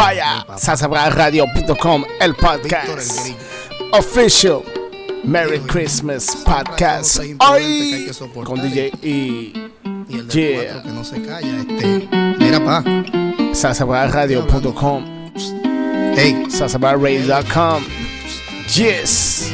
Vaya, 0.00 0.46
salsabraradio.com, 0.56 2.04
el 2.22 2.34
podcast 2.34 3.28
official. 3.92 4.62
Merry 5.24 5.60
Christmas 5.60 6.38
Podcast. 6.42 7.18
Hoy 7.38 8.10
con 8.44 8.62
DJ 8.62 8.92
y 9.02 9.52
Yeah. 10.08 10.82
que 10.82 10.88
no 10.88 11.04
se 11.04 11.20
calla, 11.20 11.54
este. 11.58 12.08
Mira, 12.38 12.64
pa. 12.64 12.82
Hey, 16.16 16.46
salsabarradio.com. 16.50 17.84
Yes. 18.74 19.52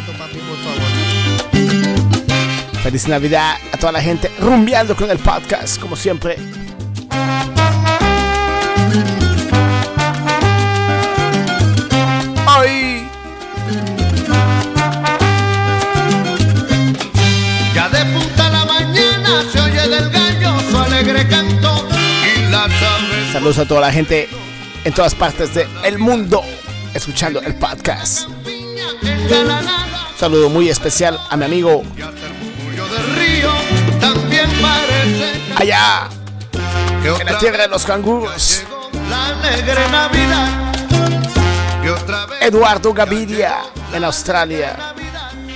Feliz 2.84 3.08
Navidad 3.08 3.56
a 3.72 3.76
toda 3.78 3.90
la 3.90 4.00
gente 4.00 4.30
rumbeando 4.38 4.94
con 4.94 5.10
el 5.10 5.18
podcast, 5.18 5.80
como 5.80 5.96
siempre. 5.96 6.36
Saludos 23.46 23.64
a 23.64 23.68
toda 23.68 23.80
la 23.82 23.92
gente 23.92 24.28
en 24.82 24.92
todas 24.92 25.14
partes 25.14 25.50
del 25.54 25.98
mundo 25.98 26.42
escuchando 26.92 27.40
el 27.40 27.54
podcast. 27.54 28.26
Un 28.26 30.18
saludo 30.18 30.48
muy 30.50 30.68
especial 30.68 31.16
a 31.30 31.36
mi 31.36 31.44
amigo 31.44 31.84
allá 35.54 36.08
en 37.04 37.26
la 37.26 37.38
tierra 37.38 37.62
de 37.62 37.68
los 37.68 37.84
canguros. 37.84 38.64
Eduardo 42.40 42.92
Gaviria 42.92 43.58
en 43.92 44.02
Australia, 44.02 44.76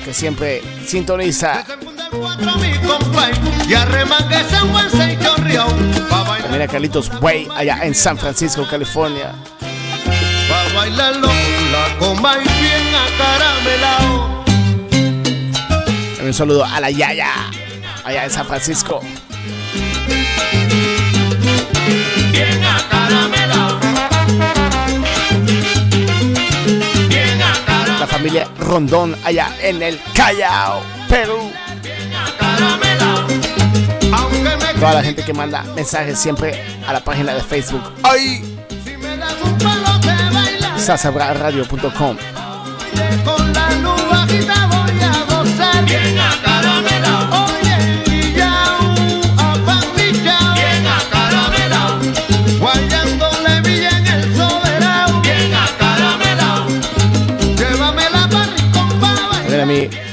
que 0.05 0.15
siempre 0.15 0.63
sintoniza. 0.87 1.65
Cuatro 2.11 2.57
mi 2.57 2.73
compay 2.79 3.33
y 3.69 3.75
arremangue 3.75 4.41
ese 4.41 4.61
buen 4.65 4.91
señor 4.91 5.41
río 5.43 5.67
pa' 6.09 6.23
bailar, 6.23 6.43
También 6.43 6.63
a 6.63 6.69
Carlitos 6.69 7.11
Way 7.21 7.49
allá 7.55 7.79
en 7.83 7.95
San 7.95 8.19
Francisco, 8.19 8.67
California. 8.69 9.33
pa' 9.61 10.75
bailarlo 10.75 11.29
la 11.29 11.99
coma 11.99 12.35
y 12.37 12.49
bien 12.61 12.95
acaramelao. 13.07 14.45
También 14.91 16.27
un 16.27 16.35
saludo 16.35 16.65
a 16.65 16.81
la 16.81 16.91
Yaya 16.91 17.31
allá 18.05 18.25
en 18.25 18.31
San 18.31 18.47
Francisco. 18.47 19.01
Bien 22.33 22.65
acaramelao. 22.65 23.81
Bien 27.09 27.39
La 27.99 28.07
familia 28.07 28.49
Rondón 28.59 29.17
allá 29.25 29.55
en 29.63 29.83
el 29.83 30.01
Callao, 30.15 30.83
Perú. 31.09 31.53
Toda 34.81 34.95
la 34.95 35.03
gente 35.03 35.23
que 35.23 35.35
manda 35.35 35.63
mensajes 35.75 36.19
siempre 36.19 36.59
a 36.87 36.93
la 36.95 37.05
página 37.05 37.35
de 37.35 37.43
Facebook. 37.43 37.83
¡Ay! 38.03 38.43
si 38.83 38.97
me 38.97 39.17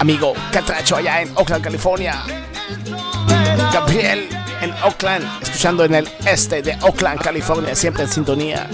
amigo 0.08 0.34
Catracho 0.54 0.96
allá 0.96 1.22
en 1.22 1.30
Oakland, 1.36 1.62
California. 1.62 2.24
Gabriel 3.74 4.30
en 4.62 4.72
Oakland, 4.84 5.26
escuchando 5.42 5.84
en 5.84 5.96
el 5.96 6.10
este 6.26 6.62
de 6.62 6.78
Oakland, 6.82 7.22
California, 7.22 7.76
siempre 7.76 8.04
en 8.04 8.10
sintonía. 8.10 8.70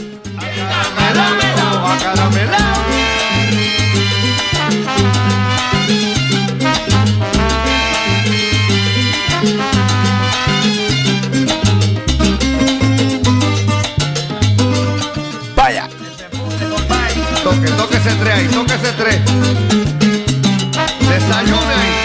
Vaya, 15.56 15.90
Toque, 17.44 17.72
toque 17.72 17.98
ese 17.98 18.16
tres 18.22 18.34
ahí, 18.36 18.48
toque 18.50 18.74
ese 18.76 18.92
tres. 18.92 19.83
Desayune 21.24 22.03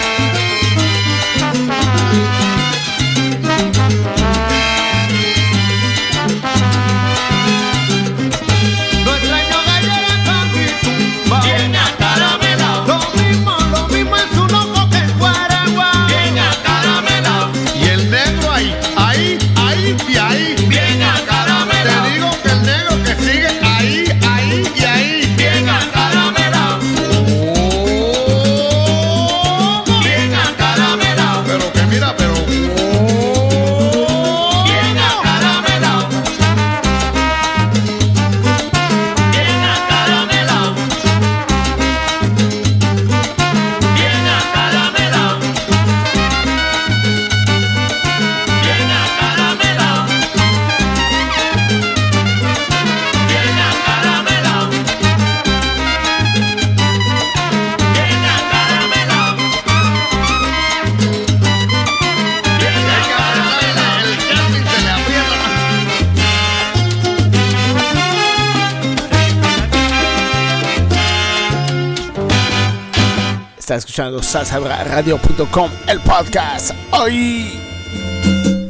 está 73.69 73.77
escuchando 73.77 74.23
salsabraradio.com, 74.23 75.71
el 75.85 75.99
podcast. 75.99 76.71
Hoy, 76.91 77.61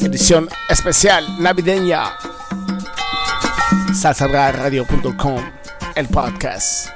edición 0.01 0.49
especial 0.67 1.41
navideña. 1.41 2.17
salsabraradio.com, 3.93 5.41
el 5.95 6.07
podcast. 6.09 6.88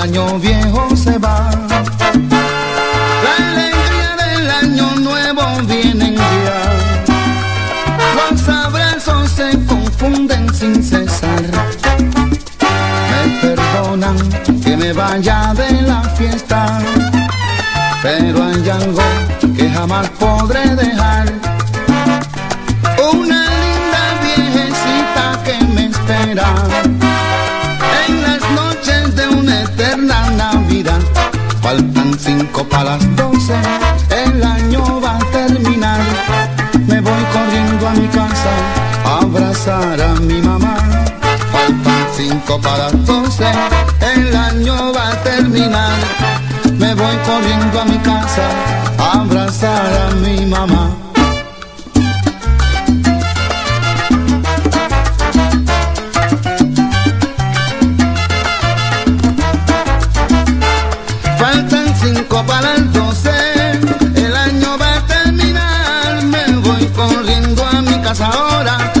Año 0.00 0.38
viejo 0.38 0.96
se 0.96 1.18
va. 1.18 1.50
La 3.24 3.32
alegría 3.52 4.16
del 4.16 4.50
año 4.50 4.96
nuevo 4.96 5.42
viene 5.66 6.14
ya. 6.14 6.62
Los 8.30 8.48
abrazos 8.48 9.30
se 9.30 9.50
confunden 9.66 10.52
sin 10.54 10.82
cesar. 10.82 11.42
Me 13.10 13.40
perdonan 13.40 14.16
que 14.62 14.76
me 14.76 14.92
vaya 14.92 15.52
de 15.54 15.82
la 15.82 16.02
fiesta, 16.16 16.78
pero 18.02 18.44
hay 18.44 18.70
algo 18.70 19.02
que 19.54 19.68
jamás 19.68 20.08
podré 20.18 20.74
dejar. 20.76 21.39
cinco 32.30 32.64
para 32.64 32.96
las 32.96 33.16
doce, 33.16 33.54
el 34.24 34.42
año 34.42 35.00
va 35.00 35.16
a 35.16 35.24
terminar. 35.38 36.00
Me 36.86 37.00
voy 37.00 37.22
corriendo 37.32 37.88
a 37.88 37.92
mi 37.92 38.06
casa 38.08 38.52
abrazar 39.20 40.00
a 40.00 40.14
mi 40.20 40.40
mamá. 40.40 40.76
Faltan 41.52 42.06
cinco 42.16 42.60
para 42.60 42.84
las 42.84 43.06
doce, 43.06 43.50
el 44.14 44.36
año 44.36 44.92
va 44.92 45.08
a 45.10 45.22
terminar. 45.22 45.98
Me 46.78 46.94
voy 46.94 47.16
corriendo 47.28 47.80
a 47.80 47.84
mi 47.84 47.98
casa 47.98 48.46
abrazar 49.12 49.90
a 50.06 50.14
mi 50.14 50.46
mamá. 50.46 50.89
ahora. 68.20 68.99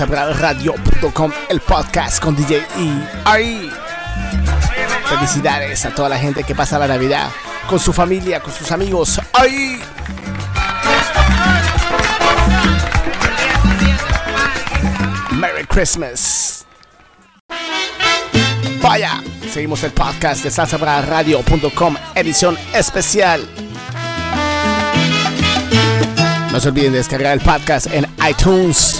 sabralradio.com, 0.00 1.30
el 1.50 1.60
podcast 1.60 2.22
con 2.22 2.34
DJ 2.34 2.64
y 2.78 3.70
Felicidades 5.04 5.84
a 5.84 5.94
toda 5.94 6.08
la 6.08 6.16
gente 6.16 6.42
que 6.42 6.54
pasa 6.54 6.78
la 6.78 6.88
Navidad 6.88 7.28
con 7.68 7.78
su 7.78 7.92
familia, 7.92 8.40
con 8.40 8.50
sus 8.50 8.72
amigos. 8.72 9.20
¡Ay! 9.34 9.78
Merry 15.32 15.66
Christmas. 15.66 16.64
Vaya, 18.80 19.22
seguimos 19.52 19.82
el 19.82 19.92
podcast 19.92 20.44
de 20.44 20.50
salsabraradio.com, 20.50 21.96
edición 22.14 22.56
especial. 22.72 23.46
No 26.50 26.58
se 26.58 26.68
olviden 26.68 26.92
de 26.92 26.98
descargar 26.98 27.34
el 27.34 27.44
podcast 27.44 27.88
en 27.92 28.06
iTunes 28.26 28.99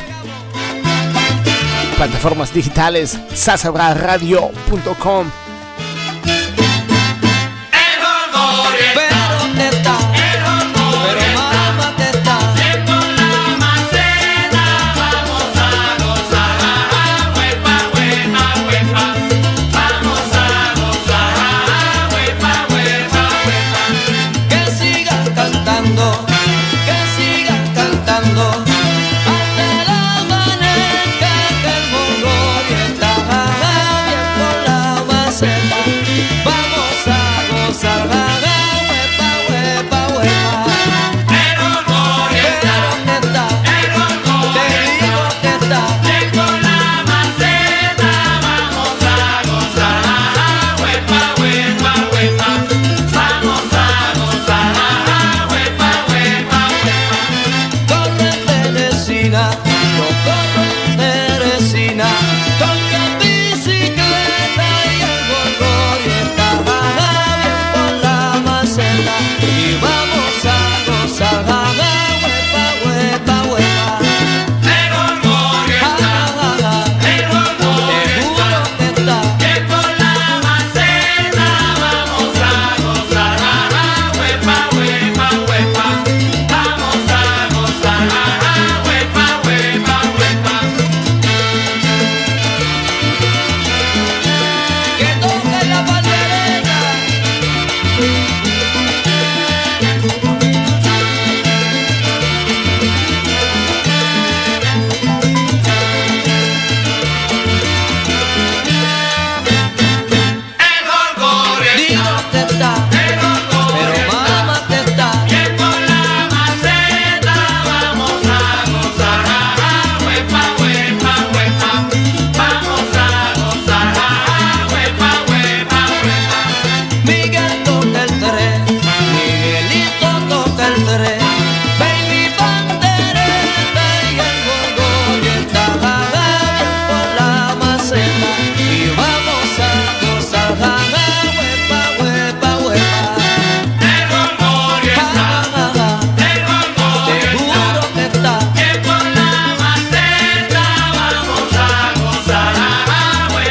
plataformas 2.01 2.55
digitales, 2.55 3.19
sasabraradio.com 3.35 5.50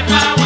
Bye. 0.09 0.38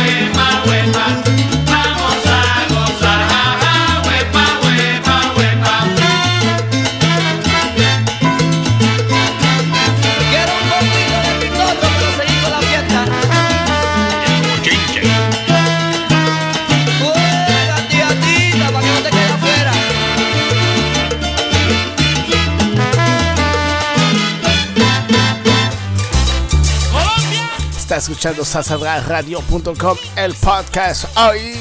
Escuchando 28.03 28.43
sasadradio.com, 28.43 29.97
el 30.17 30.33
podcast 30.33 31.05
hoy. 31.17 31.55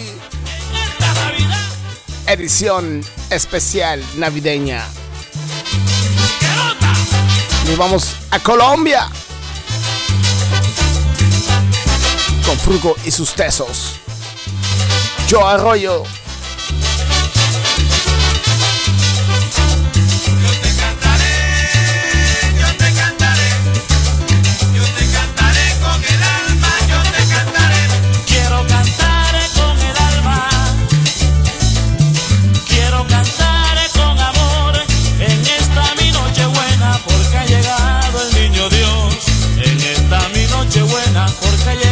Edición 2.26 3.00
especial 3.30 4.04
navideña. 4.16 4.84
Nos 7.68 7.76
vamos 7.78 8.16
a 8.32 8.40
Colombia. 8.40 9.08
Con 12.44 12.58
Frugo 12.58 12.96
y 13.04 13.12
sus 13.12 13.34
tesos. 13.34 14.00
Yo 15.28 15.46
Arroyo. 15.46 16.02
se. 41.64 41.91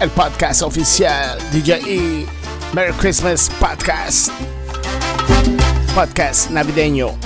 el 0.00 0.10
podcast 0.10 0.62
oficial 0.62 1.38
DJI 1.52 2.26
Merry 2.72 2.92
Christmas 2.92 3.50
Podcast. 3.58 4.30
Podcast 5.94 6.50
navideño. 6.50 7.18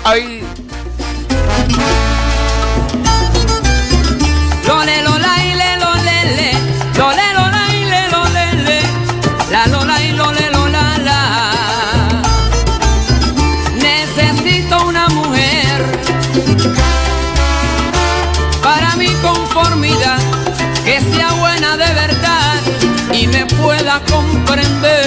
comprender. 24.44 25.01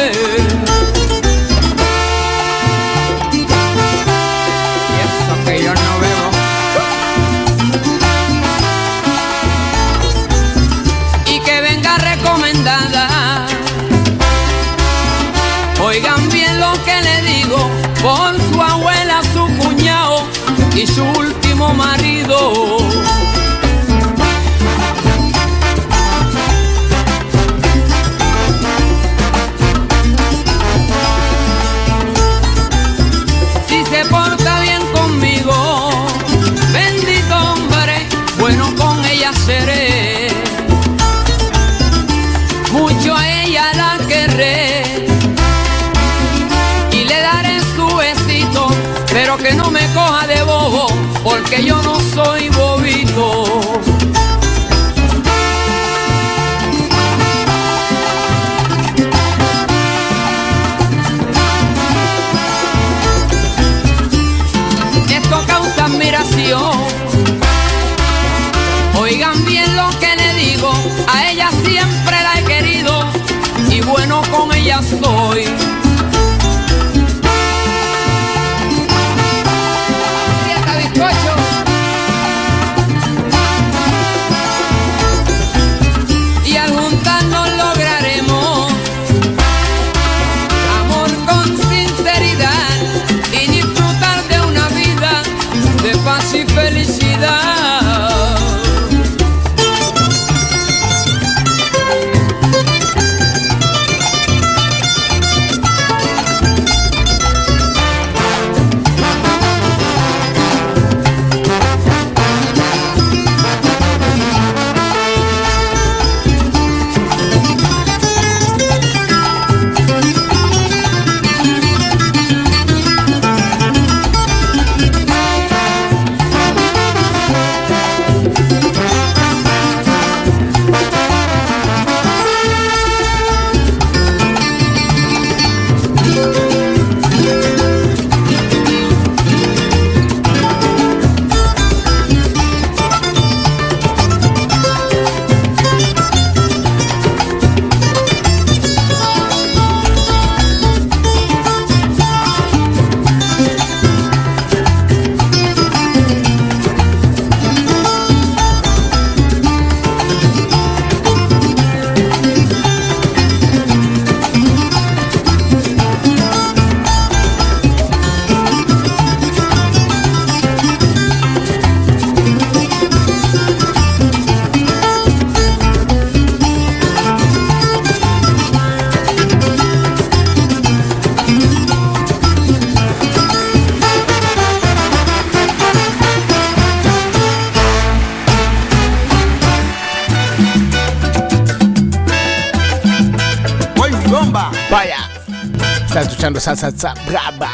salsa 196.56 196.94
brava, 197.07 197.52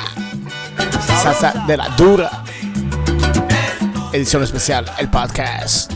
salsa 1.22 1.53
de 1.65 1.78
la 1.78 1.90
dura. 1.90 2.30
Edición 4.14 4.44
especial, 4.44 4.86
el 4.98 5.10
podcast. 5.10 5.91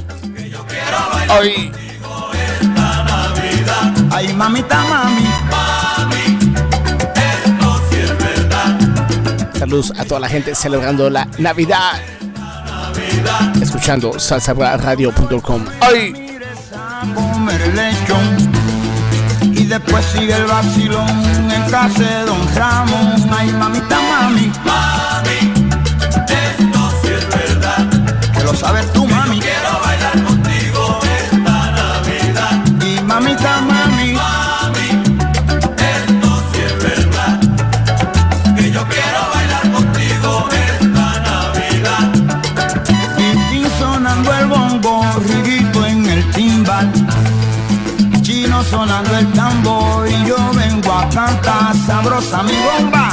Hoy. 1.37 1.71
Ay, 4.11 4.33
mamita, 4.33 4.83
mami. 4.83 5.27
Saludos 9.59 9.93
a 9.97 10.05
toda 10.05 10.19
la 10.21 10.29
gente 10.29 10.55
celebrando 10.55 11.09
la 11.09 11.27
Navidad. 11.37 11.99
Escuchando 13.61 14.19
salsabradio.com. 14.19 15.65
Hoy 15.89 16.25
después 19.79 20.05
sigue 20.05 20.33
el 20.33 20.45
vacilón 20.45 21.07
en 21.51 21.69
casa 21.69 21.99
de 21.99 22.25
Don 22.25 22.55
Ramón. 22.55 23.29
Ay, 23.31 23.51
mamita, 23.53 23.97
mami. 24.09 24.51
Mami. 24.63 25.54
el 49.19 49.31
tambor 49.33 50.07
y 50.09 50.27
yo 50.27 50.35
vengo 50.53 50.91
a 50.91 51.09
cantar 51.09 51.75
sabrosa 51.85 52.43
mi 52.43 52.53
bomba. 52.53 53.04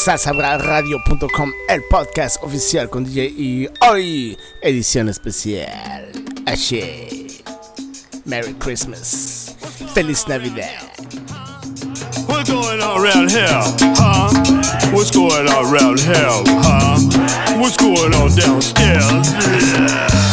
salsabradio.com, 0.00 1.52
el 1.68 1.82
podcast 1.90 2.42
oficial 2.42 2.88
con 2.88 3.04
DJ 3.04 3.26
y 3.36 3.68
hoy 3.86 4.38
edición 4.62 5.10
especial. 5.10 6.10
Así. 6.46 7.42
Merry 8.24 8.54
Christmas. 8.54 9.54
Feliz 9.92 10.26
Navidad. 10.26 10.80
What's 12.26 12.48
going 12.48 12.80
on 12.80 13.04
around 13.04 13.30
here? 13.30 13.60
What's 17.60 17.76
going 17.76 18.14
on 18.14 18.34
downstairs? 18.34 20.29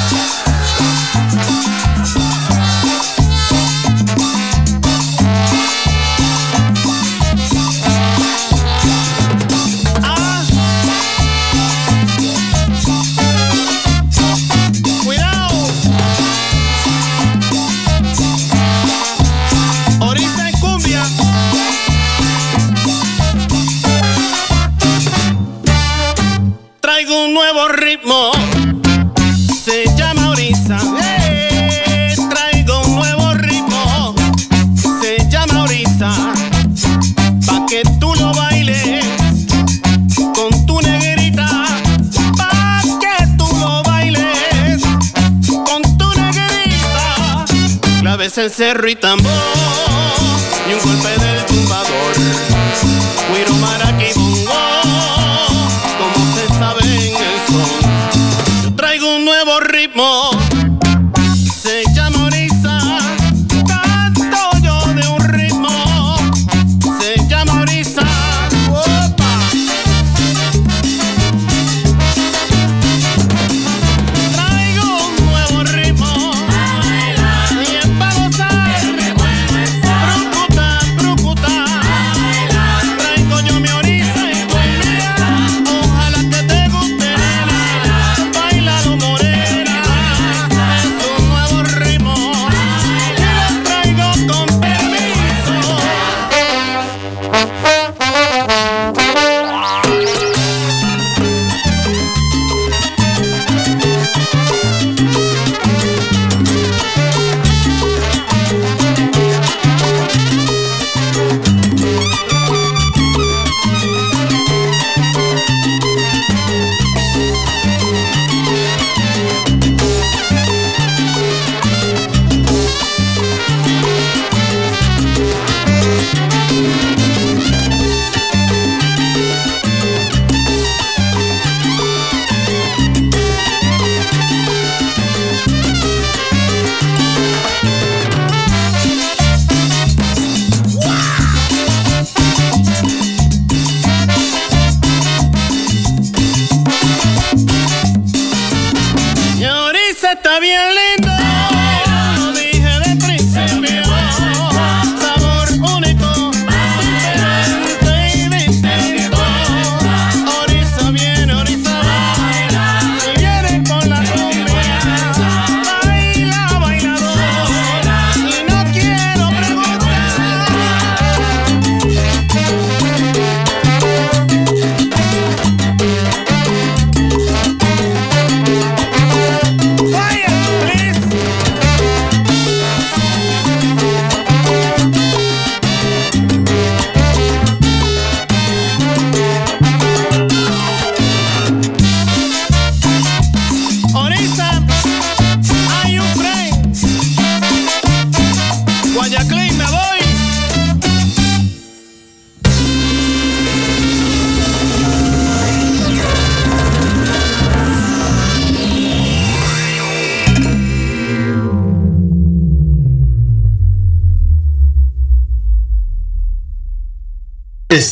cerro 48.58 48.90
y 48.90 48.96
tambor. 48.96 49.47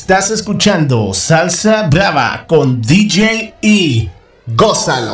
Estás 0.05 0.29
escuchando 0.29 1.15
Salsa 1.15 1.87
Brava 1.87 2.45
con 2.47 2.79
DJ 2.79 3.55
y 3.59 4.07
Gózalo. 4.45 5.03